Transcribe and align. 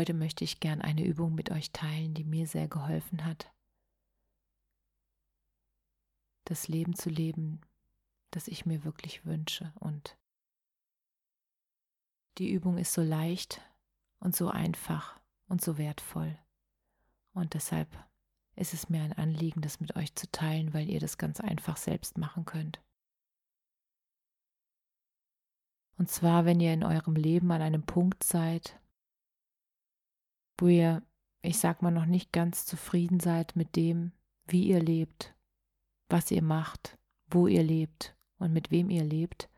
Heute 0.00 0.14
möchte 0.14 0.44
ich 0.44 0.60
gern 0.60 0.80
eine 0.80 1.04
Übung 1.04 1.34
mit 1.34 1.50
euch 1.50 1.72
teilen, 1.72 2.14
die 2.14 2.24
mir 2.24 2.46
sehr 2.46 2.68
geholfen 2.68 3.26
hat, 3.26 3.52
das 6.44 6.68
Leben 6.68 6.94
zu 6.94 7.10
leben, 7.10 7.60
das 8.30 8.48
ich 8.48 8.64
mir 8.64 8.82
wirklich 8.84 9.26
wünsche. 9.26 9.74
Und 9.78 10.16
die 12.38 12.50
Übung 12.50 12.78
ist 12.78 12.94
so 12.94 13.02
leicht 13.02 13.60
und 14.20 14.34
so 14.34 14.48
einfach 14.48 15.20
und 15.48 15.60
so 15.60 15.76
wertvoll. 15.76 16.38
Und 17.34 17.52
deshalb 17.52 17.94
ist 18.56 18.72
es 18.72 18.88
mir 18.88 19.02
ein 19.02 19.12
Anliegen, 19.12 19.60
das 19.60 19.80
mit 19.80 19.96
euch 19.96 20.14
zu 20.14 20.30
teilen, 20.32 20.72
weil 20.72 20.88
ihr 20.88 21.00
das 21.00 21.18
ganz 21.18 21.40
einfach 21.40 21.76
selbst 21.76 22.16
machen 22.16 22.46
könnt. 22.46 22.80
Und 25.98 26.08
zwar, 26.08 26.46
wenn 26.46 26.58
ihr 26.58 26.72
in 26.72 26.84
eurem 26.84 27.16
Leben 27.16 27.50
an 27.50 27.60
einem 27.60 27.82
Punkt 27.82 28.24
seid, 28.24 28.80
wo 30.60 30.68
ihr, 30.68 31.02
ich 31.42 31.58
sag 31.58 31.82
mal, 31.82 31.90
noch 31.90 32.06
nicht 32.06 32.32
ganz 32.32 32.66
zufrieden 32.66 33.20
seid 33.20 33.56
mit 33.56 33.76
dem, 33.76 34.12
wie 34.46 34.64
ihr 34.64 34.80
lebt, 34.80 35.34
was 36.08 36.30
ihr 36.30 36.42
macht, 36.42 36.98
wo 37.28 37.46
ihr 37.46 37.62
lebt 37.62 38.16
und 38.38 38.52
mit 38.52 38.70
wem 38.70 38.90
ihr 38.90 39.04
lebt, 39.04 39.48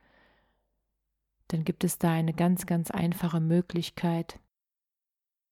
dann 1.49 1.65
gibt 1.65 1.85
es 1.85 1.99
da 1.99 2.13
eine 2.13 2.33
ganz, 2.33 2.67
ganz 2.67 2.91
einfache 2.91 3.41
Möglichkeit, 3.41 4.41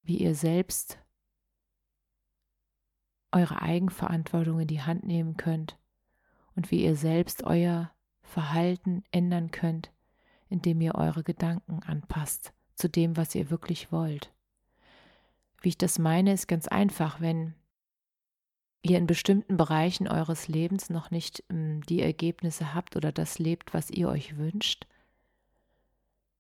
wie 0.03 0.19
ihr 0.19 0.35
selbst 0.35 0.99
eure 3.33 3.63
Eigenverantwortung 3.63 4.61
in 4.61 4.67
die 4.67 4.83
Hand 4.83 5.05
nehmen 5.05 5.37
könnt 5.37 5.79
und 6.57 6.71
wie 6.71 6.85
ihr 6.85 6.97
selbst 6.97 7.45
euer 7.45 7.93
Verhalten 8.23 9.05
ändern 9.11 9.51
könnt, 9.51 9.93
indem 10.49 10.81
ihr 10.81 10.95
eure 10.95 11.23
Gedanken 11.23 11.83
anpasst 11.83 12.53
zu 12.75 12.89
dem, 12.89 13.17
was 13.17 13.35
ihr 13.35 13.51
wirklich 13.51 13.93
wollt. 13.93 14.33
Wie 15.61 15.71
ich 15.71 15.79
das 15.79 15.99
meine, 15.99 16.33
ist 16.33 16.49
ganz 16.49 16.69
einfach, 16.69 17.21
wenn 17.21 17.55
ihr 18.83 18.99
in 18.99 19.07
bestimmten 19.07 19.57
Bereichen 19.57 20.09
eures 20.09 20.49
Lebens 20.49 20.89
noch 20.89 21.11
nicht 21.11 21.45
ähm, 21.51 21.83
die 21.83 22.01
Ergebnisse 22.01 22.75
habt 22.75 22.97
oder 22.97 23.13
das 23.13 23.39
lebt, 23.39 23.75
was 23.75 23.91
ihr 23.91 24.09
euch 24.09 24.39
wünscht, 24.39 24.87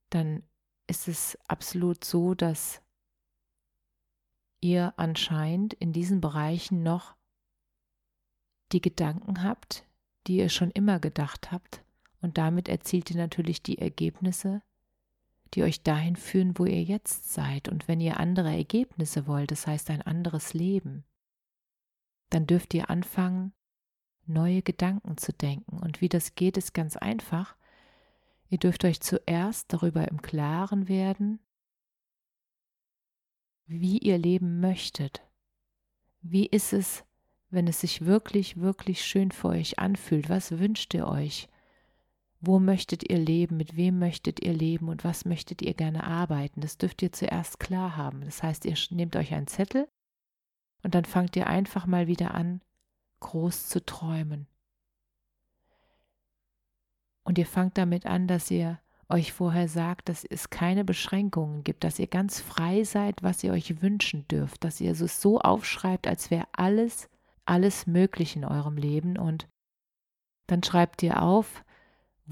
dann 0.08 0.42
ist 0.86 1.06
es 1.06 1.38
absolut 1.46 2.04
so, 2.04 2.34
dass 2.34 2.80
ihr 4.60 4.94
anscheinend 4.96 5.74
in 5.74 5.92
diesen 5.92 6.20
Bereichen 6.20 6.82
noch 6.82 7.14
die 8.72 8.80
Gedanken 8.80 9.42
habt, 9.42 9.84
die 10.26 10.36
ihr 10.36 10.48
schon 10.48 10.70
immer 10.70 10.98
gedacht 10.98 11.52
habt, 11.52 11.82
und 12.22 12.36
damit 12.36 12.68
erzielt 12.68 13.10
ihr 13.10 13.16
natürlich 13.16 13.62
die 13.62 13.78
Ergebnisse, 13.78 14.62
die 15.54 15.62
euch 15.62 15.82
dahin 15.82 16.16
führen, 16.16 16.58
wo 16.58 16.64
ihr 16.64 16.82
jetzt 16.82 17.32
seid. 17.32 17.68
Und 17.68 17.88
wenn 17.88 18.00
ihr 18.00 18.20
andere 18.20 18.54
Ergebnisse 18.54 19.26
wollt, 19.26 19.50
das 19.50 19.66
heißt 19.66 19.90
ein 19.90 20.02
anderes 20.02 20.54
Leben, 20.54 21.04
dann 22.30 22.46
dürft 22.46 22.74
ihr 22.74 22.90
anfangen, 22.90 23.52
neue 24.26 24.62
Gedanken 24.62 25.16
zu 25.16 25.32
denken. 25.32 25.78
Und 25.78 26.00
wie 26.00 26.08
das 26.08 26.34
geht, 26.34 26.56
ist 26.56 26.72
ganz 26.72 26.96
einfach. 26.96 27.56
Ihr 28.48 28.58
dürft 28.58 28.84
euch 28.84 29.00
zuerst 29.00 29.72
darüber 29.72 30.08
im 30.08 30.22
Klaren 30.22 30.88
werden, 30.88 31.40
wie 33.66 33.98
ihr 33.98 34.18
leben 34.18 34.60
möchtet. 34.60 35.22
Wie 36.20 36.46
ist 36.46 36.72
es, 36.72 37.04
wenn 37.50 37.66
es 37.66 37.80
sich 37.80 38.04
wirklich, 38.04 38.58
wirklich 38.58 39.04
schön 39.04 39.30
für 39.30 39.48
euch 39.48 39.78
anfühlt? 39.78 40.28
Was 40.28 40.58
wünscht 40.58 40.94
ihr 40.94 41.06
euch? 41.06 41.48
Wo 42.40 42.58
möchtet 42.58 43.08
ihr 43.08 43.18
leben? 43.18 43.58
Mit 43.58 43.76
wem 43.76 43.98
möchtet 43.98 44.42
ihr 44.42 44.54
leben? 44.54 44.88
Und 44.88 45.04
was 45.04 45.26
möchtet 45.26 45.60
ihr 45.60 45.74
gerne 45.74 46.04
arbeiten? 46.04 46.62
Das 46.62 46.78
dürft 46.78 47.02
ihr 47.02 47.12
zuerst 47.12 47.60
klar 47.60 47.96
haben. 47.96 48.22
Das 48.22 48.42
heißt, 48.42 48.64
ihr 48.64 48.76
nehmt 48.90 49.14
euch 49.16 49.34
einen 49.34 49.46
Zettel 49.46 49.88
und 50.82 50.94
dann 50.94 51.04
fangt 51.04 51.36
ihr 51.36 51.46
einfach 51.46 51.86
mal 51.86 52.06
wieder 52.06 52.34
an, 52.34 52.62
groß 53.20 53.68
zu 53.68 53.84
träumen. 53.84 54.46
Und 57.22 57.36
ihr 57.36 57.46
fangt 57.46 57.76
damit 57.76 58.06
an, 58.06 58.26
dass 58.26 58.50
ihr 58.50 58.80
euch 59.10 59.32
vorher 59.32 59.68
sagt, 59.68 60.08
dass 60.08 60.24
es 60.24 60.50
keine 60.50 60.84
Beschränkungen 60.84 61.64
gibt, 61.64 61.84
dass 61.84 61.98
ihr 61.98 62.06
ganz 62.06 62.40
frei 62.40 62.84
seid, 62.84 63.22
was 63.22 63.44
ihr 63.44 63.52
euch 63.52 63.82
wünschen 63.82 64.26
dürft, 64.28 64.64
dass 64.64 64.80
ihr 64.80 64.92
es 64.92 65.20
so 65.20 65.40
aufschreibt, 65.40 66.06
als 66.06 66.30
wäre 66.30 66.46
alles, 66.52 67.10
alles 67.44 67.86
möglich 67.86 68.36
in 68.36 68.44
eurem 68.44 68.76
Leben. 68.76 69.18
Und 69.18 69.48
dann 70.46 70.62
schreibt 70.62 71.02
ihr 71.02 71.22
auf, 71.22 71.64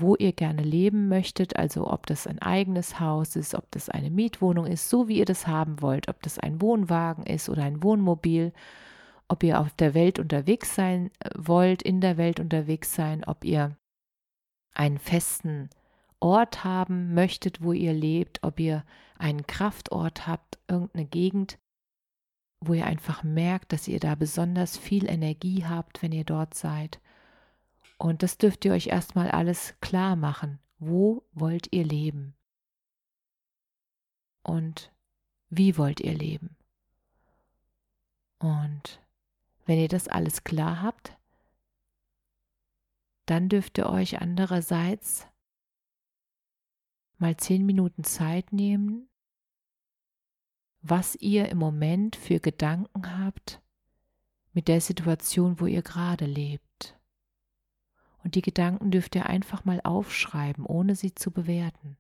wo 0.01 0.17
ihr 0.17 0.33
gerne 0.33 0.63
leben 0.63 1.09
möchtet, 1.09 1.57
also 1.57 1.91
ob 1.91 2.07
das 2.07 2.27
ein 2.27 2.41
eigenes 2.41 3.01
Haus 3.01 3.37
ist, 3.37 3.55
ob 3.55 3.71
das 3.71 3.89
eine 3.89 4.11
Mietwohnung 4.11 4.67
ist, 4.67 4.89
so 4.89 5.09
wie 5.09 5.19
ihr 5.19 5.25
das 5.25 5.47
haben 5.47 5.81
wollt, 5.81 6.09
ob 6.09 6.23
das 6.23 6.39
ein 6.39 6.61
Wohnwagen 6.61 7.25
ist 7.25 7.49
oder 7.49 7.63
ein 7.65 7.83
Wohnmobil, 7.83 8.53
ob 9.29 9.43
ihr 9.43 9.61
auf 9.61 9.73
der 9.75 9.95
Welt 9.95 10.19
unterwegs 10.19 10.75
sein 10.75 11.11
äh, 11.21 11.31
wollt, 11.37 11.83
in 11.83 12.01
der 12.01 12.17
Welt 12.17 12.41
unterwegs 12.41 12.95
sein, 12.95 13.25
ob 13.25 13.45
ihr 13.45 13.77
einen 14.75 14.99
festen 14.99 15.71
Ort 16.21 16.65
haben 16.65 17.15
möchtet, 17.15 17.63
wo 17.63 17.73
ihr 17.73 17.93
lebt, 17.93 18.43
ob 18.43 18.59
ihr 18.61 18.85
einen 19.19 19.47
Kraftort 19.47 20.27
habt, 20.27 20.59
irgendeine 20.69 21.07
Gegend, 21.07 21.59
wo 22.61 22.73
ihr 22.73 22.87
einfach 22.87 23.23
merkt, 23.23 23.73
dass 23.73 23.89
ihr 23.89 24.01
da 24.01 24.15
besonders 24.15 24.77
viel 24.77 25.09
Energie 25.09 25.65
habt, 25.65 26.03
wenn 26.03 26.13
ihr 26.13 26.25
dort 26.25 26.55
seid 26.55 27.01
und 27.99 28.23
das 28.23 28.39
dürft 28.39 28.65
ihr 28.65 28.73
euch 28.73 28.87
erstmal 28.87 29.31
alles 29.31 29.75
klar 29.81 30.17
machen. 30.17 30.61
Wo 30.79 31.25
wollt 31.33 31.73
ihr 31.73 31.85
leben? 31.85 32.35
Und 34.43 34.93
wie 35.51 35.77
wollt 35.77 36.01
ihr 36.01 36.15
leben? 36.15 36.57
Und 38.39 39.03
wenn 39.67 39.79
ihr 39.79 39.89
das 39.89 40.07
alles 40.07 40.45
klar 40.45 40.81
habt, 40.81 41.17
dann 43.27 43.49
dürft 43.49 43.77
ihr 43.79 43.91
euch 43.91 44.21
andererseits 44.21 45.27
mal 47.19 47.37
zehn 47.37 47.67
Minuten 47.67 48.05
Zeit 48.05 48.53
nehmen, 48.53 49.09
was 50.81 51.17
ihr 51.17 51.49
im 51.49 51.59
Moment 51.59 52.15
für 52.15 52.39
Gedanken 52.39 53.19
habt 53.19 53.61
mit 54.53 54.69
der 54.69 54.81
Situation, 54.81 55.59
wo 55.61 55.67
ihr 55.67 55.83
gerade 55.83 56.27
lebt. 56.27 56.68
Und 58.29 58.35
die 58.35 58.43
Gedanken 58.43 58.91
dürft 58.91 59.15
ihr 59.15 59.25
einfach 59.25 59.65
mal 59.65 59.81
aufschreiben, 59.85 60.67
ohne 60.67 60.95
sie 60.95 61.15
zu 61.15 61.31
bewerten. 61.31 61.97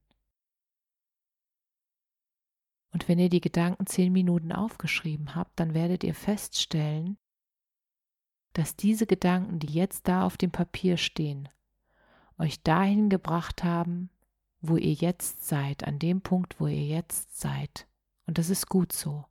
Und 2.93 3.09
wenn 3.09 3.19
ihr 3.19 3.31
die 3.31 3.41
Gedanken 3.41 3.87
zehn 3.87 4.13
Minuten 4.13 4.53
aufgeschrieben 4.53 5.35
habt, 5.35 5.59
dann 5.59 5.73
werdet 5.73 6.05
ihr 6.05 6.15
feststellen, 6.15 7.17
dass 8.53 8.77
diese 8.77 9.07
Gedanken, 9.07 9.59
die 9.59 9.73
jetzt 9.73 10.07
da 10.07 10.27
auf 10.27 10.37
dem 10.37 10.51
Papier 10.51 10.99
stehen, 10.99 11.49
euch 12.37 12.63
dahin 12.63 13.09
gebracht 13.09 13.65
haben, 13.65 14.11
wo 14.61 14.77
ihr 14.77 14.93
jetzt 14.93 15.49
seid, 15.49 15.85
an 15.85 15.99
dem 15.99 16.21
Punkt, 16.21 16.61
wo 16.61 16.67
ihr 16.67 16.85
jetzt 16.85 17.41
seid. 17.41 17.89
Und 18.27 18.37
das 18.37 18.51
ist 18.51 18.69
gut 18.69 18.93
so. 18.93 19.25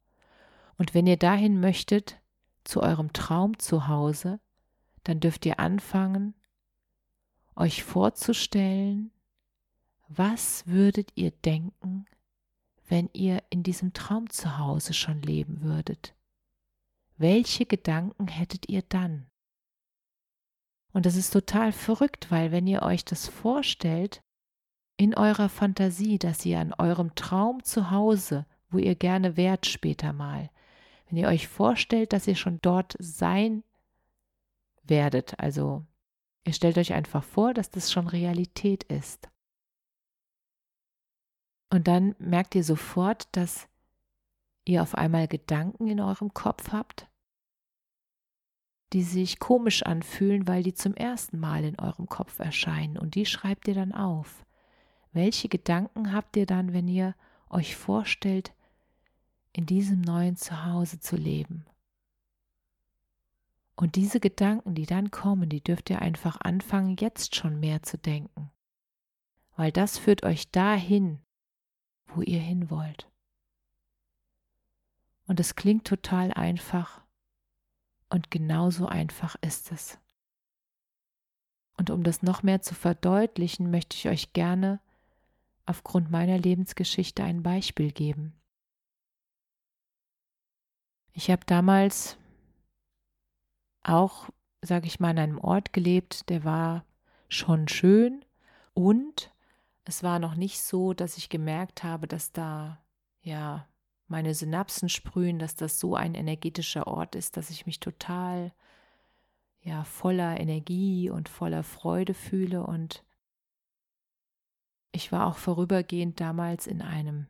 Und 0.80 0.96
wenn 0.96 1.06
ihr 1.06 1.18
dahin 1.18 1.60
möchtet, 1.60 2.20
zu 2.64 2.82
eurem 2.82 3.14
Traum 3.14 3.60
zu 3.60 3.88
Hause, 3.88 4.40
dann 5.04 5.20
dürft 5.20 5.46
ihr 5.46 5.60
anfangen, 5.60 6.34
euch 7.58 7.84
vorzustellen, 7.84 9.12
was 10.08 10.66
würdet 10.68 11.12
ihr 11.16 11.32
denken, 11.32 12.06
wenn 12.88 13.10
ihr 13.14 13.44
in 13.50 13.64
diesem 13.64 13.94
Traum 13.94 14.30
zu 14.30 14.58
Hause 14.58 14.94
schon 14.94 15.22
leben 15.22 15.62
würdet? 15.62 16.16
Welche 17.18 17.66
Gedanken 17.66 18.28
hättet 18.28 18.70
ihr 18.70 18.84
dann? 18.84 19.26
Und 20.94 21.06
das 21.06 21.16
ist 21.16 21.32
total 21.32 21.72
verrückt, 21.74 22.32
weil 22.32 22.52
wenn 22.52 22.68
ihr 22.68 22.84
euch 22.84 23.04
das 23.04 23.28
vorstellt, 23.28 24.22
in 24.96 25.14
eurer 25.14 25.50
Fantasie, 25.50 26.18
dass 26.18 26.46
ihr 26.46 26.60
an 26.60 26.74
eurem 26.74 27.14
Traum 27.14 27.64
zu 27.64 27.92
Hause, 27.92 28.46
wo 28.70 28.80
ihr 28.80 28.96
gerne 28.96 29.38
wärt 29.38 29.66
später 29.66 30.12
mal, 30.12 30.50
wenn 31.08 31.18
ihr 31.18 31.28
euch 31.28 31.48
vorstellt, 31.48 32.14
dass 32.14 32.28
ihr 32.28 32.36
schon 32.36 32.60
dort 32.62 32.96
sein 33.00 33.64
werdet, 34.84 35.40
also 35.40 35.86
ihr 36.48 36.54
stellt 36.54 36.78
euch 36.78 36.94
einfach 36.94 37.24
vor, 37.24 37.54
dass 37.54 37.70
das 37.70 37.92
schon 37.92 38.08
Realität 38.08 38.84
ist. 38.86 39.30
Und 41.70 41.88
dann 41.88 42.16
merkt 42.20 42.56
ihr 42.56 42.64
sofort, 42.64 43.28
dass 43.34 43.68
ihr 44.64 44.82
auf 44.82 44.96
einmal 44.96 45.28
Gedanken 45.28 45.88
in 45.88 46.00
eurem 46.00 46.34
Kopf 46.34 46.72
habt, 46.72 47.08
die 48.94 49.04
sich 49.04 49.40
komisch 49.40 49.84
anfühlen, 49.84 50.48
weil 50.48 50.64
die 50.64 50.74
zum 50.74 50.94
ersten 50.94 51.38
Mal 51.40 51.66
in 51.66 51.78
eurem 51.80 52.08
Kopf 52.08 52.40
erscheinen 52.40 52.98
und 52.98 53.16
die 53.16 53.26
schreibt 53.26 53.68
ihr 53.68 53.74
dann 53.74 53.92
auf. 53.92 54.46
Welche 55.12 55.50
Gedanken 55.50 56.14
habt 56.14 56.38
ihr 56.38 56.46
dann, 56.46 56.72
wenn 56.72 56.88
ihr 56.88 57.16
euch 57.50 57.76
vorstellt, 57.76 58.54
in 59.52 59.66
diesem 59.66 60.00
neuen 60.00 60.38
Zuhause 60.38 61.00
zu 61.00 61.18
leben? 61.18 61.66
Und 63.80 63.96
diese 63.96 64.20
Gedanken, 64.20 64.74
die 64.74 64.88
dann 64.88 65.12
kommen, 65.12 65.50
die 65.50 65.64
dürft 65.64 65.92
ihr 65.92 66.02
einfach 66.02 66.42
anfangen, 66.42 66.98
jetzt 67.00 67.36
schon 67.36 67.60
mehr 67.60 67.84
zu 67.84 68.00
denken. 68.00 68.52
Weil 69.56 69.72
das 69.72 70.00
führt 70.00 70.24
euch 70.24 70.50
dahin, 70.50 71.20
wo 72.08 72.22
ihr 72.22 72.40
hin 72.40 72.72
wollt. 72.72 73.08
Und 75.28 75.40
es 75.40 75.56
klingt 75.56 75.86
total 75.86 76.34
einfach 76.34 77.04
und 78.10 78.32
genauso 78.32 78.88
einfach 78.88 79.36
ist 79.42 79.72
es. 79.72 80.00
Und 81.78 81.92
um 81.92 82.02
das 82.02 82.24
noch 82.24 82.42
mehr 82.42 82.64
zu 82.64 82.74
verdeutlichen, 82.74 83.70
möchte 83.70 83.96
ich 83.96 84.08
euch 84.08 84.34
gerne 84.34 84.80
aufgrund 85.68 86.10
meiner 86.10 86.40
Lebensgeschichte 86.40 87.24
ein 87.24 87.44
Beispiel 87.44 87.92
geben. 87.92 88.34
Ich 91.12 91.30
habe 91.30 91.46
damals 91.46 92.18
auch, 93.88 94.30
sage 94.62 94.88
ich 94.88 95.00
mal, 95.00 95.10
an 95.10 95.20
einem 95.20 95.40
Ort 95.40 95.74
gelebt, 95.74 96.30
der 96.30 96.44
war 96.44 96.86
schon 97.30 97.68
schön. 97.68 98.24
Und 98.74 99.32
es 99.86 100.04
war 100.04 100.20
noch 100.20 100.36
nicht 100.36 100.62
so, 100.62 100.94
dass 100.94 101.18
ich 101.18 101.30
gemerkt 101.30 101.84
habe, 101.84 102.08
dass 102.08 102.32
da 102.32 102.80
ja 103.22 103.68
meine 104.08 104.34
Synapsen 104.34 104.90
sprühen, 104.90 105.40
dass 105.40 105.56
das 105.56 105.80
so 105.80 105.96
ein 105.96 106.16
energetischer 106.16 106.88
Ort 106.88 107.16
ist, 107.16 107.38
dass 107.38 107.50
ich 107.50 107.66
mich 107.66 107.80
total 107.80 108.54
ja 109.62 109.84
voller 109.84 110.40
Energie 110.40 111.10
und 111.10 111.28
voller 111.28 111.64
Freude 111.64 112.14
fühle. 112.14 112.64
Und 112.64 113.04
ich 114.92 115.12
war 115.12 115.28
auch 115.28 115.38
vorübergehend 115.38 116.20
damals 116.20 116.68
in 116.68 116.82
einem 116.82 117.28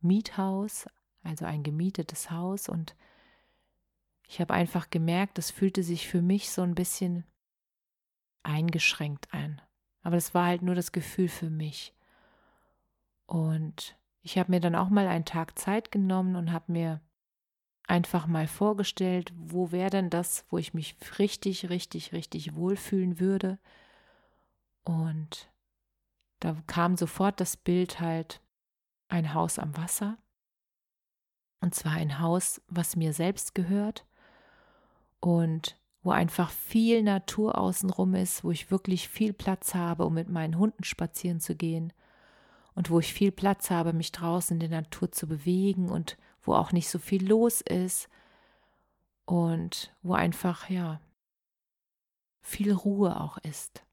Miethaus, 0.00 0.86
also 1.22 1.46
ein 1.46 1.62
gemietetes 1.62 2.30
Haus. 2.30 2.68
Und 2.68 2.94
ich 4.28 4.40
habe 4.40 4.52
einfach 4.52 4.90
gemerkt, 4.90 5.38
das 5.38 5.50
fühlte 5.50 5.82
sich 5.82 6.06
für 6.06 6.20
mich 6.20 6.50
so 6.50 6.60
ein 6.60 6.74
bisschen 6.74 7.24
eingeschränkt 8.42 9.32
an. 9.32 9.60
Aber 10.02 10.16
das 10.16 10.34
war 10.34 10.46
halt 10.46 10.60
nur 10.60 10.74
das 10.74 10.92
Gefühl 10.92 11.28
für 11.28 11.48
mich. 11.48 11.94
Und 13.26 13.96
ich 14.20 14.36
habe 14.36 14.50
mir 14.50 14.60
dann 14.60 14.74
auch 14.74 14.90
mal 14.90 15.06
einen 15.06 15.24
Tag 15.24 15.58
Zeit 15.58 15.90
genommen 15.90 16.36
und 16.36 16.52
habe 16.52 16.70
mir 16.70 17.00
einfach 17.86 18.26
mal 18.26 18.46
vorgestellt, 18.46 19.32
wo 19.34 19.72
wäre 19.72 19.90
denn 19.90 20.10
das, 20.10 20.44
wo 20.50 20.58
ich 20.58 20.74
mich 20.74 20.94
richtig, 21.18 21.70
richtig, 21.70 22.12
richtig 22.12 22.54
wohlfühlen 22.54 23.18
würde. 23.20 23.58
Und 24.84 25.50
da 26.40 26.54
kam 26.66 26.98
sofort 26.98 27.40
das 27.40 27.56
Bild 27.56 27.98
halt 27.98 28.42
ein 29.08 29.32
Haus 29.32 29.58
am 29.58 29.74
Wasser. 29.74 30.18
Und 31.60 31.74
zwar 31.74 31.92
ein 31.92 32.18
Haus, 32.18 32.60
was 32.68 32.94
mir 32.94 33.14
selbst 33.14 33.54
gehört 33.54 34.04
und 35.20 35.76
wo 36.02 36.10
einfach 36.10 36.50
viel 36.50 37.02
Natur 37.02 37.58
außenrum 37.58 38.14
ist, 38.14 38.44
wo 38.44 38.50
ich 38.50 38.70
wirklich 38.70 39.08
viel 39.08 39.32
Platz 39.32 39.74
habe, 39.74 40.04
um 40.06 40.14
mit 40.14 40.28
meinen 40.28 40.58
Hunden 40.58 40.84
spazieren 40.84 41.40
zu 41.40 41.54
gehen 41.54 41.92
und 42.74 42.90
wo 42.90 43.00
ich 43.00 43.12
viel 43.12 43.32
Platz 43.32 43.70
habe, 43.70 43.92
mich 43.92 44.12
draußen 44.12 44.60
in 44.60 44.70
der 44.70 44.82
Natur 44.82 45.10
zu 45.10 45.26
bewegen 45.26 45.90
und 45.90 46.16
wo 46.42 46.54
auch 46.54 46.72
nicht 46.72 46.88
so 46.88 46.98
viel 46.98 47.26
los 47.26 47.60
ist 47.60 48.08
und 49.24 49.94
wo 50.02 50.14
einfach, 50.14 50.70
ja, 50.70 51.00
viel 52.40 52.72
Ruhe 52.72 53.20
auch 53.20 53.36
ist. 53.38 53.84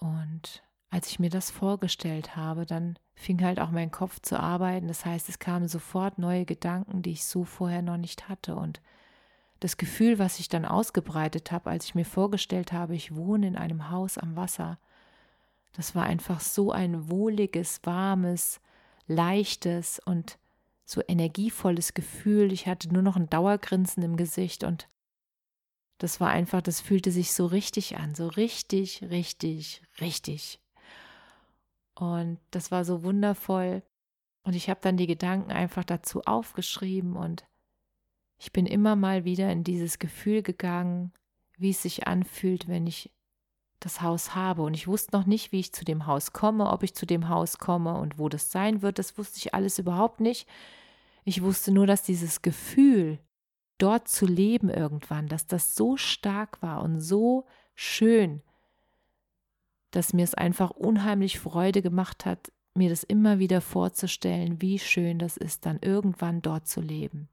Und 0.00 0.62
als 0.94 1.08
ich 1.08 1.18
mir 1.18 1.28
das 1.28 1.50
vorgestellt 1.50 2.36
habe, 2.36 2.66
dann 2.66 2.96
fing 3.16 3.42
halt 3.42 3.58
auch 3.58 3.72
mein 3.72 3.90
Kopf 3.90 4.20
zu 4.20 4.38
arbeiten. 4.38 4.86
Das 4.86 5.04
heißt, 5.04 5.28
es 5.28 5.40
kamen 5.40 5.66
sofort 5.66 6.18
neue 6.18 6.44
Gedanken, 6.44 7.02
die 7.02 7.10
ich 7.10 7.24
so 7.24 7.42
vorher 7.42 7.82
noch 7.82 7.96
nicht 7.96 8.28
hatte. 8.28 8.54
Und 8.54 8.80
das 9.58 9.76
Gefühl, 9.76 10.20
was 10.20 10.38
ich 10.38 10.48
dann 10.48 10.64
ausgebreitet 10.64 11.50
habe, 11.50 11.68
als 11.68 11.86
ich 11.86 11.96
mir 11.96 12.04
vorgestellt 12.04 12.72
habe, 12.72 12.94
ich 12.94 13.12
wohne 13.12 13.48
in 13.48 13.56
einem 13.56 13.90
Haus 13.90 14.18
am 14.18 14.36
Wasser, 14.36 14.78
das 15.72 15.96
war 15.96 16.04
einfach 16.04 16.38
so 16.38 16.70
ein 16.70 17.10
wohliges, 17.10 17.80
warmes, 17.82 18.60
leichtes 19.08 19.98
und 19.98 20.38
so 20.84 21.02
energievolles 21.08 21.94
Gefühl. 21.94 22.52
Ich 22.52 22.68
hatte 22.68 22.92
nur 22.92 23.02
noch 23.02 23.16
ein 23.16 23.28
Dauergrinsen 23.28 24.04
im 24.04 24.16
Gesicht 24.16 24.62
und 24.62 24.88
das 25.98 26.20
war 26.20 26.28
einfach, 26.28 26.62
das 26.62 26.80
fühlte 26.80 27.10
sich 27.10 27.32
so 27.32 27.46
richtig 27.46 27.96
an, 27.96 28.14
so 28.14 28.28
richtig, 28.28 29.02
richtig, 29.10 29.82
richtig. 30.00 30.60
Und 31.94 32.38
das 32.50 32.70
war 32.70 32.84
so 32.84 33.02
wundervoll. 33.02 33.82
Und 34.42 34.54
ich 34.54 34.68
habe 34.68 34.80
dann 34.82 34.96
die 34.96 35.06
Gedanken 35.06 35.50
einfach 35.50 35.84
dazu 35.84 36.22
aufgeschrieben 36.22 37.16
und 37.16 37.44
ich 38.36 38.52
bin 38.52 38.66
immer 38.66 38.96
mal 38.96 39.24
wieder 39.24 39.50
in 39.50 39.64
dieses 39.64 39.98
Gefühl 39.98 40.42
gegangen, 40.42 41.12
wie 41.56 41.70
es 41.70 41.82
sich 41.82 42.06
anfühlt, 42.06 42.68
wenn 42.68 42.86
ich 42.86 43.10
das 43.80 44.02
Haus 44.02 44.34
habe. 44.34 44.62
Und 44.62 44.74
ich 44.74 44.86
wusste 44.86 45.16
noch 45.16 45.24
nicht, 45.24 45.52
wie 45.52 45.60
ich 45.60 45.72
zu 45.72 45.84
dem 45.84 46.06
Haus 46.06 46.32
komme, 46.32 46.70
ob 46.70 46.82
ich 46.82 46.94
zu 46.94 47.06
dem 47.06 47.28
Haus 47.28 47.58
komme 47.58 47.94
und 47.94 48.18
wo 48.18 48.28
das 48.28 48.50
sein 48.50 48.82
wird. 48.82 48.98
Das 48.98 49.16
wusste 49.16 49.38
ich 49.38 49.54
alles 49.54 49.78
überhaupt 49.78 50.20
nicht. 50.20 50.48
Ich 51.24 51.42
wusste 51.42 51.72
nur, 51.72 51.86
dass 51.86 52.02
dieses 52.02 52.42
Gefühl, 52.42 53.18
dort 53.78 54.08
zu 54.08 54.26
leben 54.26 54.68
irgendwann, 54.68 55.26
dass 55.26 55.46
das 55.46 55.74
so 55.74 55.96
stark 55.96 56.60
war 56.62 56.82
und 56.82 57.00
so 57.00 57.46
schön, 57.74 58.42
dass 59.94 60.12
mir 60.12 60.24
es 60.24 60.34
einfach 60.34 60.70
unheimlich 60.70 61.38
Freude 61.38 61.82
gemacht 61.82 62.26
hat, 62.26 62.52
mir 62.74 62.88
das 62.88 63.04
immer 63.04 63.38
wieder 63.38 63.60
vorzustellen, 63.60 64.60
wie 64.60 64.78
schön 64.78 65.18
das 65.18 65.36
ist, 65.36 65.66
dann 65.66 65.78
irgendwann 65.80 66.42
dort 66.42 66.66
zu 66.66 66.80
leben. 66.80 67.28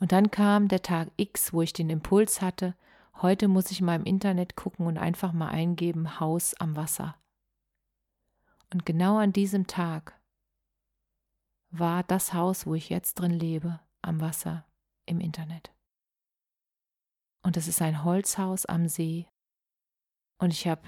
Und 0.00 0.12
dann 0.12 0.30
kam 0.30 0.68
der 0.68 0.82
Tag 0.82 1.10
X, 1.16 1.52
wo 1.52 1.62
ich 1.62 1.72
den 1.72 1.90
Impuls 1.90 2.40
hatte, 2.40 2.74
Heute 3.20 3.48
muss 3.48 3.72
ich 3.72 3.80
mal 3.80 3.96
im 3.96 4.04
Internet 4.04 4.54
gucken 4.54 4.86
und 4.86 4.96
einfach 4.96 5.32
mal 5.32 5.48
eingeben 5.48 6.20
Haus 6.20 6.54
am 6.54 6.76
Wasser. 6.76 7.16
Und 8.72 8.86
genau 8.86 9.18
an 9.18 9.32
diesem 9.32 9.66
Tag 9.66 10.20
war 11.70 12.04
das 12.04 12.32
Haus, 12.32 12.64
wo 12.64 12.74
ich 12.76 12.90
jetzt 12.90 13.14
drin 13.14 13.32
lebe, 13.32 13.80
am 14.02 14.20
Wasser 14.20 14.64
im 15.04 15.18
Internet. 15.18 15.72
Und 17.42 17.56
es 17.56 17.66
ist 17.66 17.82
ein 17.82 18.04
Holzhaus 18.04 18.66
am 18.66 18.86
See. 18.88 19.26
Und 20.38 20.52
ich 20.52 20.66
habe 20.66 20.82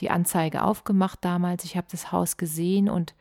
die 0.00 0.10
Anzeige 0.10 0.62
aufgemacht 0.62 1.24
damals, 1.24 1.64
ich 1.64 1.76
habe 1.76 1.86
das 1.90 2.12
Haus 2.12 2.36
gesehen 2.36 2.88
und 2.88 3.14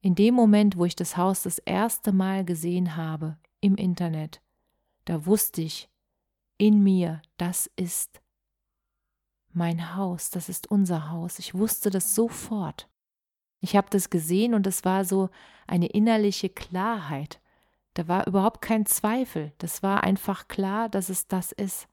in 0.00 0.14
dem 0.14 0.34
Moment, 0.34 0.76
wo 0.76 0.84
ich 0.84 0.96
das 0.96 1.16
Haus 1.16 1.42
das 1.42 1.58
erste 1.58 2.12
Mal 2.12 2.44
gesehen 2.44 2.96
habe 2.96 3.36
im 3.60 3.76
Internet, 3.76 4.40
da 5.04 5.26
wusste 5.26 5.62
ich, 5.62 5.88
in 6.58 6.82
mir, 6.82 7.22
das 7.36 7.70
ist 7.76 8.20
mein 9.52 9.96
Haus, 9.96 10.30
das 10.30 10.48
ist 10.48 10.70
unser 10.70 11.10
Haus. 11.10 11.38
Ich 11.38 11.54
wusste 11.54 11.90
das 11.90 12.14
sofort. 12.14 12.88
Ich 13.60 13.76
habe 13.76 13.88
das 13.90 14.10
gesehen 14.10 14.54
und 14.54 14.66
es 14.66 14.84
war 14.84 15.04
so 15.04 15.30
eine 15.66 15.86
innerliche 15.86 16.48
Klarheit. 16.48 17.40
Da 17.94 18.06
war 18.06 18.26
überhaupt 18.26 18.60
kein 18.60 18.86
Zweifel. 18.86 19.52
Das 19.58 19.82
war 19.82 20.04
einfach 20.04 20.46
klar, 20.48 20.88
dass 20.88 21.08
es 21.08 21.26
das 21.26 21.52
ist. 21.52 21.88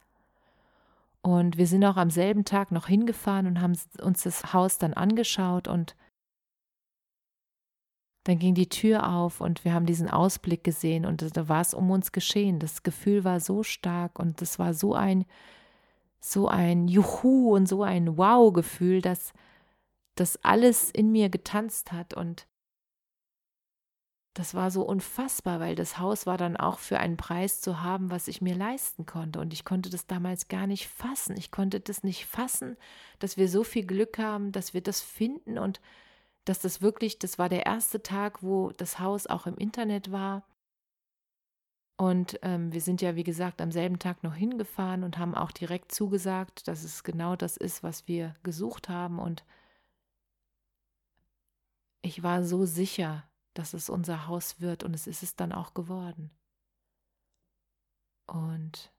Und 1.25 1.57
wir 1.57 1.65
sind 1.65 1.83
auch 1.83 1.97
am 1.97 2.11
selben 2.11 2.45
Tag 2.45 2.71
noch 2.71 2.85
hingefahren 2.85 3.47
und 3.47 3.59
haben 3.59 3.73
uns 3.99 4.21
das 4.21 4.53
Haus 4.53 4.77
dann 4.77 4.93
angeschaut 4.93 5.67
und 5.67 5.95
dann 8.25 8.37
ging 8.37 8.53
die 8.53 8.69
Tür 8.69 9.09
auf 9.09 9.41
und 9.41 9.65
wir 9.65 9.73
haben 9.73 9.87
diesen 9.87 10.07
Ausblick 10.07 10.63
gesehen 10.63 11.03
und 11.03 11.35
da 11.35 11.49
war 11.49 11.61
es 11.61 11.73
um 11.73 11.89
uns 11.89 12.11
geschehen. 12.11 12.59
Das 12.59 12.83
Gefühl 12.83 13.23
war 13.23 13.39
so 13.39 13.63
stark 13.63 14.19
und 14.19 14.39
es 14.43 14.59
war 14.59 14.75
so 14.75 14.93
ein, 14.93 15.25
so 16.19 16.47
ein 16.47 16.87
Juhu 16.87 17.55
und 17.55 17.67
so 17.67 17.81
ein 17.81 18.17
Wow-Gefühl, 18.17 19.01
dass 19.01 19.33
das 20.13 20.37
alles 20.43 20.91
in 20.91 21.11
mir 21.11 21.29
getanzt 21.29 21.91
hat 21.91 22.13
und 22.13 22.45
das 24.35 24.53
war 24.53 24.69
so 24.69 24.83
unfassbar, 24.83 25.61
weil 25.61 25.75
das 25.75 25.97
Haus 25.97 26.25
war 26.25 26.37
dann 26.37 26.57
auch 26.57 26.79
für 26.79 26.99
einen 26.99 27.15
Preis 27.15 27.61
zu 27.61 27.81
haben, 27.81 28.11
was 28.11 28.27
ich 28.27 28.41
mir 28.41 28.53
leisten 28.53 29.05
konnte. 29.05 29.39
Und 29.39 29.53
ich 29.53 29.63
konnte 29.63 29.89
das 29.89 30.07
damals 30.07 30.49
gar 30.49 30.67
nicht 30.67 30.89
fassen. 30.89 31.37
Ich 31.37 31.51
konnte 31.51 31.79
das 31.79 32.03
nicht 32.03 32.25
fassen, 32.25 32.75
dass 33.19 33.37
wir 33.37 33.47
so 33.47 33.63
viel 33.63 33.85
Glück 33.85 34.17
haben, 34.17 34.51
dass 34.51 34.73
wir 34.73 34.81
das 34.81 34.99
finden 34.99 35.57
und 35.57 35.79
dass 36.43 36.59
das 36.59 36.81
wirklich, 36.81 37.17
das 37.17 37.39
war 37.39 37.47
der 37.47 37.65
erste 37.65 38.03
Tag, 38.03 38.43
wo 38.43 38.71
das 38.71 38.99
Haus 38.99 39.25
auch 39.25 39.47
im 39.47 39.55
Internet 39.55 40.11
war. 40.11 40.43
Und 41.97 42.37
ähm, 42.41 42.73
wir 42.73 42.81
sind 42.81 43.01
ja, 43.01 43.15
wie 43.15 43.23
gesagt, 43.23 43.61
am 43.61 43.71
selben 43.71 43.99
Tag 43.99 44.21
noch 44.21 44.35
hingefahren 44.35 45.05
und 45.05 45.17
haben 45.17 45.33
auch 45.33 45.53
direkt 45.53 45.93
zugesagt, 45.93 46.67
dass 46.67 46.83
es 46.83 47.05
genau 47.05 47.37
das 47.37 47.55
ist, 47.55 47.83
was 47.83 48.05
wir 48.09 48.33
gesucht 48.43 48.89
haben. 48.89 49.17
Und 49.17 49.45
ich 52.01 52.21
war 52.21 52.43
so 52.43 52.65
sicher, 52.65 53.23
dass 53.55 53.73
es 53.73 53.89
unser 53.89 54.27
Haus 54.27 54.61
wird 54.61 54.83
und 54.83 54.93
es 54.93 55.07
ist 55.07 55.23
es 55.23 55.35
dann 55.35 55.51
auch 55.51 55.73
geworden. 55.73 56.29
Und 58.27 58.93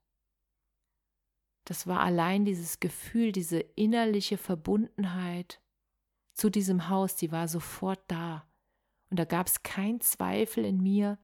das 1.65 1.87
war 1.87 2.01
allein 2.01 2.45
dieses 2.45 2.81
Gefühl, 2.81 3.33
diese 3.33 3.59
innerliche 3.59 4.39
Verbundenheit 4.39 5.61
zu 6.35 6.51
diesem 6.51 6.89
Haus, 6.89 7.17
die 7.17 7.33
war 7.33 7.49
sofort 7.49 8.01
da. 8.09 8.49
Und 9.11 9.19
da 9.19 9.25
gab 9.25 9.47
es 9.47 9.63
keinen 9.63 10.01
Zweifel 10.01 10.65
in 10.65 10.83
mir, 10.83 11.19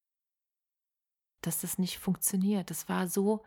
dass 1.43 1.61
das 1.61 1.79
nicht 1.79 1.99
funktioniert. 1.99 2.71
Das 2.71 2.89
war 2.89 3.09
so, 3.09 3.45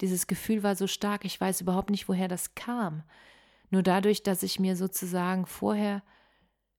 dieses 0.00 0.26
Gefühl 0.26 0.62
war 0.62 0.76
so 0.76 0.86
stark, 0.86 1.24
ich 1.24 1.40
weiß 1.40 1.60
überhaupt 1.60 1.90
nicht, 1.90 2.08
woher 2.08 2.28
das 2.28 2.54
kam. 2.54 3.02
Nur 3.70 3.82
dadurch, 3.82 4.22
dass 4.22 4.42
ich 4.42 4.60
mir 4.60 4.76
sozusagen 4.76 5.46
vorher 5.46 6.02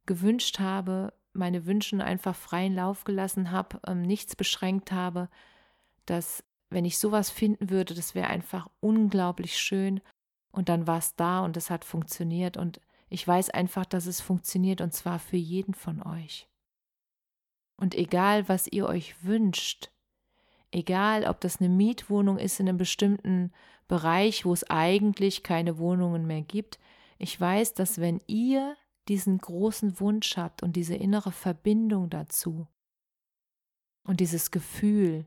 gewünscht 0.06 0.60
habe, 0.60 1.14
meine 1.38 1.66
Wünschen 1.66 2.02
einfach 2.02 2.36
freien 2.36 2.76
Lauf 2.76 3.04
gelassen 3.04 3.52
habe, 3.52 3.80
ähm, 3.88 4.02
nichts 4.02 4.36
beschränkt 4.36 4.92
habe, 4.92 5.30
dass 6.06 6.44
wenn 6.70 6.86
ich 6.86 6.98
sowas 6.98 7.30
finden 7.30 7.70
würde, 7.70 7.94
das 7.94 8.16
wäre 8.16 8.28
einfach 8.28 8.68
unglaublich 8.80 9.58
schön. 9.58 10.02
Und 10.52 10.70
dann 10.70 10.88
war 10.88 10.98
es 10.98 11.16
da 11.16 11.42
und 11.42 11.56
es 11.56 11.70
hat 11.70 11.86
funktioniert. 11.86 12.58
Und 12.58 12.82
ich 13.10 13.26
weiß 13.26 13.52
einfach, 13.52 13.86
dass 13.86 14.06
es 14.06 14.22
funktioniert 14.22 14.82
und 14.82 14.94
zwar 14.94 15.20
für 15.20 15.38
jeden 15.38 15.74
von 15.74 16.02
euch. 16.04 16.48
Und 17.78 17.96
egal, 17.96 18.50
was 18.50 18.68
ihr 18.68 18.88
euch 18.88 19.24
wünscht, 19.24 19.92
egal, 20.72 21.26
ob 21.26 21.40
das 21.42 21.62
eine 21.62 21.70
Mietwohnung 21.70 22.38
ist 22.38 22.60
in 22.60 22.68
einem 22.68 22.78
bestimmten 22.78 23.54
Bereich, 23.88 24.46
wo 24.46 24.52
es 24.52 24.70
eigentlich 24.70 25.44
keine 25.44 25.78
Wohnungen 25.78 26.26
mehr 26.26 26.42
gibt, 26.42 26.80
ich 27.20 27.40
weiß, 27.40 27.74
dass 27.74 28.02
wenn 28.02 28.20
ihr 28.28 28.76
diesen 29.10 29.38
großen 29.38 30.00
Wunsch 30.00 30.38
habt 30.38 30.64
und 30.64 30.76
diese 30.76 30.96
innere 30.96 31.32
Verbindung 31.32 32.10
dazu 32.10 32.68
und 34.04 34.20
dieses 34.20 34.52
Gefühl, 34.52 35.26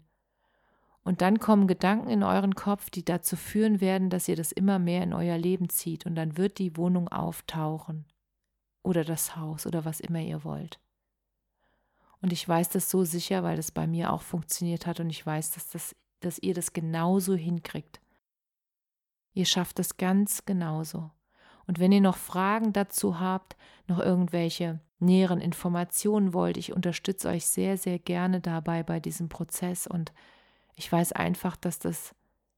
und 1.03 1.23
dann 1.23 1.39
kommen 1.41 1.67
Gedanken 1.67 2.11
in 2.11 2.23
euren 2.23 2.55
Kopf, 2.55 2.91
die 2.91 3.05
dazu 3.05 3.37
führen 3.37 3.81
werden, 3.81 4.11
dass 4.11 4.29
ihr 4.29 4.37
das 4.37 4.53
immer 4.53 4.79
mehr 4.79 5.03
in 5.03 5.15
euer 5.15 5.39
Leben 5.39 5.69
zieht. 5.69 6.05
Und 6.05 6.15
dann 6.15 6.37
wird 6.37 6.59
die 6.59 6.77
Wohnung 6.77 7.09
auftauchen. 7.09 8.05
Oder 8.83 9.05
das 9.05 9.37
Haus 9.37 9.67
oder 9.67 9.85
was 9.85 10.01
immer 10.01 10.21
ihr 10.21 10.45
wollt. 10.45 10.79
Und 12.23 12.33
ich 12.33 12.47
weiß 12.47 12.69
das 12.69 12.91
so 12.91 13.05
sicher, 13.05 13.43
weil 13.43 13.57
das 13.57 13.71
bei 13.71 13.87
mir 13.87 14.13
auch 14.13 14.23
funktioniert 14.23 14.87
hat. 14.87 15.01
Und 15.01 15.09
ich 15.11 15.25
weiß, 15.25 15.53
dass, 15.53 15.69
das, 15.71 15.97
dass 16.21 16.39
ihr 16.39 16.55
das 16.55 16.73
genauso 16.73 17.35
hinkriegt. 17.35 18.01
Ihr 19.33 19.47
schafft 19.47 19.79
das 19.79 19.97
ganz 19.97 20.45
genauso. 20.45 21.11
Und 21.71 21.79
wenn 21.79 21.93
ihr 21.93 22.01
noch 22.01 22.17
Fragen 22.17 22.73
dazu 22.73 23.21
habt, 23.21 23.57
noch 23.87 24.01
irgendwelche 24.01 24.81
näheren 24.99 25.41
Informationen 25.41 26.35
wollt, 26.35 26.57
ich 26.57 26.73
unterstütze 26.73 27.29
euch 27.29 27.47
sehr, 27.47 27.79
sehr 27.79 28.01
gerne 28.01 28.41
dabei 28.41 28.83
bei 28.83 28.99
diesem 28.99 29.29
Prozess 29.29 29.87
und 29.87 30.13
ich 30.75 30.91
weiß 30.91 31.13
einfach, 31.13 31.55
dass 31.55 31.79
das 31.79 32.13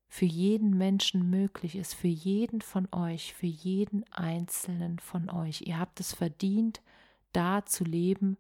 für 0.09 0.25
jeden 0.25 0.79
Menschen 0.79 1.29
möglich 1.29 1.77
ist, 1.77 1.93
für 1.93 2.09
jeden 2.09 2.63
von 2.63 2.89
euch, 2.91 3.35
für 3.35 3.45
jeden 3.45 4.11
einzelnen 4.15 4.99
von 4.99 5.29
euch. 5.29 5.61
Ihr 5.67 5.79
habt 5.79 6.01
es 6.01 6.15
verdient, 6.15 6.81
da 7.35 7.67
zu 7.67 7.85
leben, 7.85 8.39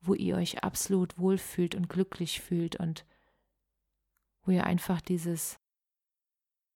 wo 0.00 0.14
ihr 0.14 0.36
euch 0.36 0.64
absolut 0.64 1.18
wohlfühlt 1.18 1.74
und 1.74 1.90
glücklich 1.90 2.40
fühlt 2.40 2.76
und 2.76 3.04
wo 4.42 4.52
ihr 4.52 4.64
einfach 4.64 5.02
dieses, 5.02 5.60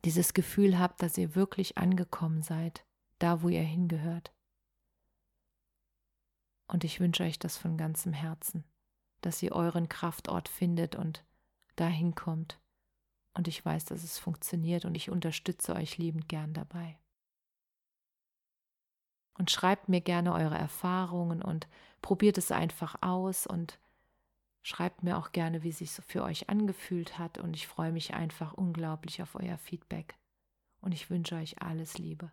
dieses 0.04 0.34
Gefühl 0.34 0.78
habt, 0.78 1.00
dass 1.00 1.16
ihr 1.16 1.34
wirklich 1.34 1.78
angekommen 1.78 2.42
seid, 2.42 2.84
da 3.18 3.42
wo 3.42 3.48
ihr 3.48 3.62
hingehört. 3.62 4.32
Und 6.68 6.84
ich 6.84 7.00
wünsche 7.00 7.22
euch 7.22 7.38
das 7.38 7.56
von 7.56 7.76
ganzem 7.76 8.12
Herzen, 8.12 8.64
dass 9.20 9.42
ihr 9.42 9.52
euren 9.52 9.88
Kraftort 9.88 10.48
findet 10.48 10.96
und 10.96 11.24
dahin 11.76 12.14
kommt. 12.14 12.60
Und 13.34 13.48
ich 13.48 13.64
weiß, 13.64 13.84
dass 13.84 14.02
es 14.02 14.18
funktioniert 14.18 14.84
und 14.84 14.94
ich 14.94 15.10
unterstütze 15.10 15.74
euch 15.74 15.98
liebend 15.98 16.28
gern 16.28 16.54
dabei. 16.54 16.98
Und 19.38 19.50
schreibt 19.50 19.88
mir 19.88 20.00
gerne 20.00 20.32
eure 20.32 20.56
Erfahrungen 20.56 21.42
und 21.42 21.68
probiert 22.00 22.38
es 22.38 22.50
einfach 22.50 23.02
aus 23.02 23.46
und 23.46 23.78
schreibt 24.62 25.02
mir 25.02 25.18
auch 25.18 25.32
gerne, 25.32 25.62
wie 25.62 25.72
sich 25.72 25.92
so 25.92 26.02
für 26.02 26.24
euch 26.24 26.48
angefühlt 26.48 27.18
hat. 27.18 27.36
Und 27.38 27.54
ich 27.54 27.68
freue 27.68 27.92
mich 27.92 28.14
einfach 28.14 28.54
unglaublich 28.54 29.22
auf 29.22 29.34
euer 29.34 29.58
Feedback. 29.58 30.16
Und 30.80 30.92
ich 30.92 31.10
wünsche 31.10 31.36
euch 31.36 31.60
alles 31.60 31.98
Liebe. 31.98 32.32